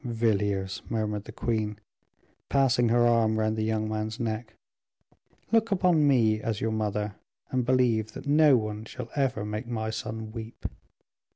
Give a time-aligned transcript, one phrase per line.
[0.03, 1.77] "Villiers," murmured the queen,
[2.49, 4.55] passing her arm round the young man's neck,
[5.51, 7.17] "look upon me as your mother,
[7.51, 10.65] and believe that no one shall ever make my son weep."